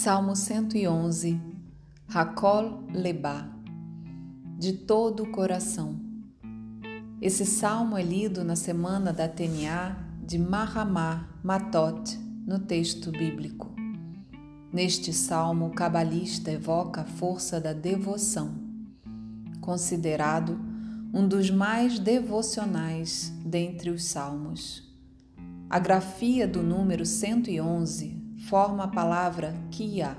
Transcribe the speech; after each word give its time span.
Salmo 0.00 0.36
111 0.36 1.40
Hakol 2.14 2.84
Lebá 2.94 3.48
De 4.56 4.72
todo 4.72 5.24
o 5.24 5.32
coração 5.32 5.98
Esse 7.20 7.44
salmo 7.44 7.98
é 7.98 8.02
lido 8.04 8.44
na 8.44 8.54
semana 8.54 9.12
da 9.12 9.26
Teniá 9.26 9.96
de 10.24 10.38
Mahamá 10.38 11.28
Matot 11.42 12.16
no 12.46 12.60
texto 12.60 13.10
bíblico. 13.10 13.74
Neste 14.72 15.12
salmo, 15.12 15.66
o 15.66 15.74
cabalista 15.74 16.52
evoca 16.52 17.00
a 17.00 17.04
força 17.04 17.60
da 17.60 17.72
devoção, 17.72 18.54
considerado 19.60 20.60
um 21.12 21.26
dos 21.26 21.50
mais 21.50 21.98
devocionais 21.98 23.32
dentre 23.44 23.90
os 23.90 24.04
salmos. 24.04 24.88
A 25.68 25.80
grafia 25.80 26.46
do 26.46 26.62
número 26.62 27.04
111 27.04 28.17
forma 28.46 28.84
a 28.84 28.88
palavra 28.88 29.54
kia 29.70 30.16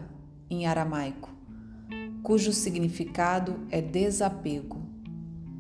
em 0.50 0.68
aramaico, 0.68 1.30
cujo 2.22 2.52
significado 2.52 3.62
é 3.72 3.82
desapego. 3.82 4.78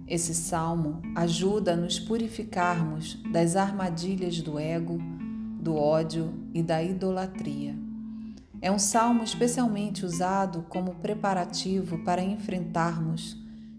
Esse 0.06 0.36
salmo 0.36 1.02
ajuda 1.16 1.74
a 1.74 1.78
nos 1.78 2.00
purificarmos 2.00 3.18
das 3.32 3.56
armadilhas 3.56 4.42
do 4.42 4.60
ego, 4.60 5.00
do 5.62 5.76
ódio 5.76 6.34
e 6.54 6.62
da 6.62 6.84
idolatria. 6.84 7.76
É 8.62 8.70
um 8.70 8.80
salmo 8.80 9.24
especialmente 9.24 10.06
usado 10.06 10.66
como 10.68 10.96
preparativo 10.96 12.00
para 12.00 12.22
enfrentarmos 12.22 13.38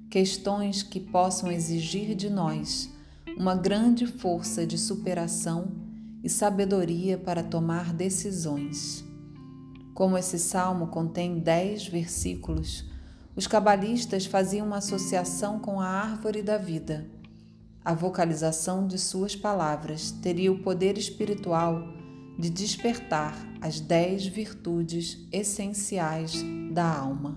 questões 0.08 0.82
que 0.82 0.98
possam 0.98 1.52
exigir 1.52 2.14
de 2.14 2.30
nós 2.30 2.90
uma 3.36 3.54
grande 3.54 4.06
força 4.06 4.66
de 4.66 4.78
superação 4.78 5.79
e 6.22 6.28
sabedoria 6.28 7.18
para 7.18 7.42
tomar 7.42 7.92
decisões. 7.92 9.04
Como 9.94 10.16
esse 10.16 10.38
salmo 10.38 10.86
contém 10.88 11.38
dez 11.38 11.86
versículos, 11.86 12.84
os 13.36 13.46
cabalistas 13.46 14.26
faziam 14.26 14.66
uma 14.66 14.78
associação 14.78 15.58
com 15.58 15.80
a 15.80 15.86
árvore 15.86 16.42
da 16.42 16.58
vida. 16.58 17.08
A 17.84 17.94
vocalização 17.94 18.86
de 18.86 18.98
suas 18.98 19.34
palavras 19.34 20.10
teria 20.10 20.52
o 20.52 20.58
poder 20.58 20.98
espiritual 20.98 21.82
de 22.38 22.50
despertar 22.50 23.36
as 23.60 23.80
dez 23.80 24.26
virtudes 24.26 25.26
essenciais 25.32 26.42
da 26.72 26.98
alma. 26.98 27.36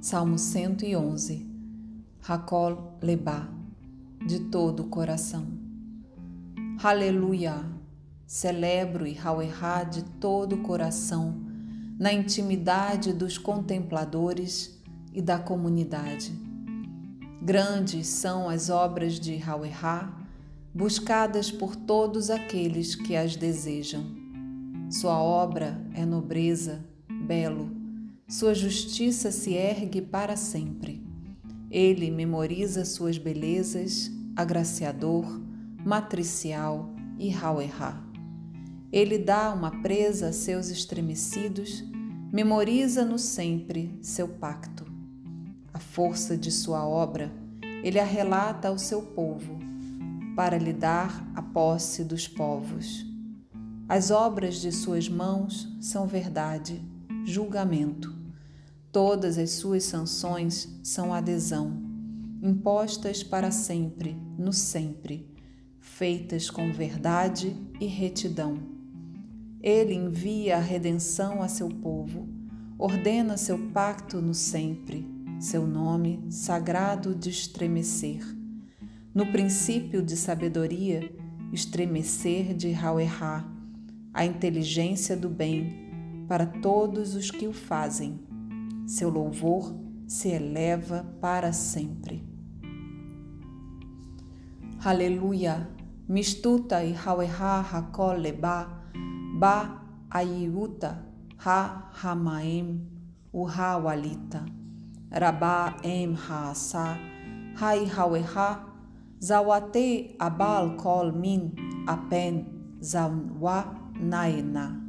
Salmo 0.00 0.38
111 0.38 1.46
Hakol 2.26 2.98
Lebá 3.02 3.48
De 4.24 4.40
todo 4.40 4.84
o 4.84 4.88
coração. 4.88 5.67
Aleluia! 6.80 7.66
Celebro 8.24 9.04
e 9.04 9.18
Hauerá 9.18 9.82
de 9.82 10.04
todo 10.04 10.54
o 10.54 10.62
coração, 10.62 11.34
na 11.98 12.12
intimidade 12.12 13.12
dos 13.12 13.36
contempladores 13.36 14.80
e 15.12 15.20
da 15.20 15.40
comunidade. 15.40 16.32
Grandes 17.42 18.06
são 18.06 18.48
as 18.48 18.70
obras 18.70 19.18
de 19.18 19.42
Hauerá, 19.42 20.24
buscadas 20.72 21.50
por 21.50 21.74
todos 21.74 22.30
aqueles 22.30 22.94
que 22.94 23.16
as 23.16 23.34
desejam. 23.34 24.04
Sua 24.88 25.20
obra 25.20 25.84
é 25.94 26.06
nobreza, 26.06 26.84
belo, 27.26 27.72
sua 28.28 28.54
justiça 28.54 29.32
se 29.32 29.52
ergue 29.52 30.00
para 30.00 30.36
sempre. 30.36 31.04
Ele 31.72 32.08
memoriza 32.08 32.84
suas 32.84 33.18
belezas, 33.18 34.08
agraciador, 34.36 35.48
matricial 35.84 36.90
e 37.18 37.32
Hauerá. 37.32 38.02
Ele 38.90 39.18
dá 39.18 39.52
uma 39.52 39.82
presa 39.82 40.28
a 40.28 40.32
seus 40.32 40.68
estremecidos, 40.68 41.84
memoriza-no 42.32 43.18
sempre 43.18 43.98
seu 44.02 44.28
pacto. 44.28 44.86
A 45.72 45.78
força 45.78 46.36
de 46.36 46.50
sua 46.50 46.86
obra 46.86 47.30
ele 47.82 48.00
a 48.00 48.04
relata 48.04 48.68
ao 48.68 48.78
seu 48.78 49.02
povo, 49.02 49.58
para 50.34 50.58
lhe 50.58 50.72
dar 50.72 51.24
a 51.34 51.42
posse 51.42 52.02
dos 52.02 52.26
povos. 52.26 53.06
As 53.88 54.10
obras 54.10 54.56
de 54.56 54.72
suas 54.72 55.08
mãos 55.08 55.68
são 55.80 56.06
verdade, 56.06 56.82
julgamento. 57.24 58.14
Todas 58.90 59.38
as 59.38 59.50
suas 59.50 59.84
sanções 59.84 60.68
são 60.82 61.14
adesão, 61.14 61.80
impostas 62.42 63.22
para 63.22 63.50
sempre, 63.50 64.16
no 64.36 64.52
sempre 64.52 65.37
feitas 65.88 66.48
com 66.48 66.72
verdade 66.72 67.56
e 67.80 67.86
retidão. 67.86 68.58
Ele 69.60 69.94
envia 69.94 70.56
a 70.56 70.60
redenção 70.60 71.42
a 71.42 71.48
seu 71.48 71.68
povo, 71.68 72.28
ordena 72.78 73.36
seu 73.36 73.58
pacto 73.70 74.20
no 74.20 74.32
sempre, 74.32 75.04
seu 75.40 75.66
nome 75.66 76.24
sagrado 76.30 77.14
de 77.14 77.30
estremecer. 77.30 78.22
No 79.12 79.26
princípio 79.32 80.00
de 80.00 80.16
sabedoria, 80.16 81.12
estremecer 81.52 82.54
de 82.54 82.72
Hauerá, 82.72 83.44
a 84.14 84.24
inteligência 84.24 85.16
do 85.16 85.28
bem 85.28 85.88
para 86.28 86.46
todos 86.46 87.16
os 87.16 87.30
que 87.30 87.48
o 87.48 87.52
fazem. 87.52 88.20
Seu 88.86 89.08
louvor 89.08 89.74
se 90.06 90.28
eleva 90.28 91.04
para 91.20 91.52
sempre. 91.52 92.22
Aleluia! 94.84 95.77
Mistuta 96.08 96.80
i 96.84 96.92
haweha 96.92 97.62
hakol 97.62 98.16
leba, 98.24 98.66
ba 99.38 99.56
ayiuta 100.10 100.96
ha 101.36 101.90
hamaem 101.92 102.80
uha 103.32 103.76
walita. 103.78 104.40
Rabá 105.10 105.76
em 105.82 106.14
haasa, 106.16 106.96
hai 107.60 107.84
haweha, 107.86 108.64
zawate 109.20 110.16
abal 110.18 110.76
kol 110.76 111.12
min 111.12 111.52
apen 111.86 112.44
zawa 112.80 113.76
naena. 114.00 114.80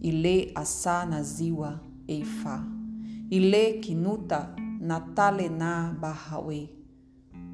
Ile 0.00 0.52
asa 0.54 1.04
naziwa 1.06 1.80
eifa. 2.08 2.64
Ile 3.30 3.72
kinuta 3.80 4.56
natalena 4.80 5.92
bahawe. 6.00 6.68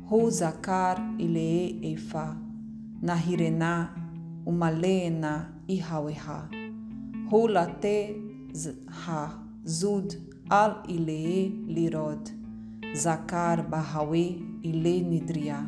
Hu 0.09 0.31
zakar 0.31 1.03
ile 1.19 1.67
eifa. 1.83 2.37
Nahirena, 3.07 3.91
Umalena 4.45 5.33
e 5.69 5.77
Haueha. 5.77 6.49
Hulate 7.31 8.17
ha 9.05 9.39
Zud 9.65 10.17
al 10.51 10.83
Ilee 10.89 11.53
Lirod. 11.69 12.31
Zakar 12.95 13.63
Bahawe 13.71 14.25
Ile 14.63 14.95
Nidria. 15.03 15.61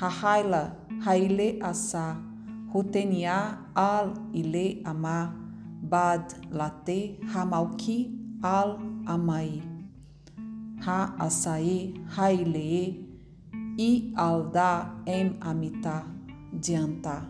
Hahaila 0.00 0.72
Haile 1.04 1.58
Asa. 1.60 2.16
Hutenia 2.72 3.58
al 3.76 4.14
Ile 4.32 4.80
Ama. 4.84 5.34
Bad 5.82 6.34
Late 6.52 7.18
Hamalki 7.34 8.10
al 8.42 8.78
Amai. 9.06 9.62
Ha 10.86 11.14
Asae 11.18 11.92
Hailee 12.16 12.96
i 13.76 14.12
alda 14.16 14.90
em 15.06 15.34
amita 15.40 16.04
dianta. 16.60 17.22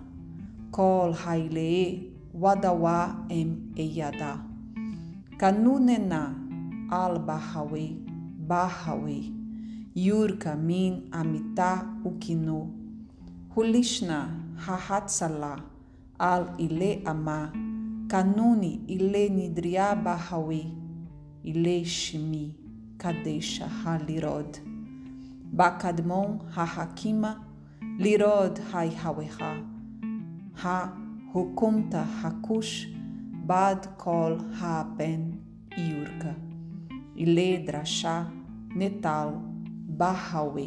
Kol 0.70 1.12
haile 1.12 2.02
wadawa 2.34 3.26
em 3.28 3.72
eyada. 3.76 4.38
Kanunena 5.38 6.34
al 6.90 7.18
bahawe 7.18 7.84
bahawe. 8.48 9.18
Yurka 9.94 10.54
min 10.56 11.08
amita 11.12 11.86
ukino. 12.04 12.70
Hulishna 13.54 14.28
hahatsala 14.56 15.58
al 16.18 16.54
ile 16.58 17.02
ama. 17.04 17.52
Kanuni 18.08 18.80
ile 18.86 19.28
nidria 19.28 19.94
bahawe. 19.94 20.66
Ile 21.44 21.84
shimi 21.84 22.54
kadesha 22.98 23.68
halirod. 23.68 24.58
Bakadmon 25.52 26.38
hahakima 26.54 27.49
Lirod 28.00 28.56
hai 28.72 28.88
haweha, 28.88 29.50
ha 30.62 30.76
hukumta 31.34 32.00
hakush, 32.20 32.88
bad 33.46 33.88
kol 33.98 34.38
haapen 34.60 35.26
iurka, 35.76 36.32
ile 37.24 37.60
drasha 37.66 38.14
netal 38.72 39.36
bahawe. 40.00 40.66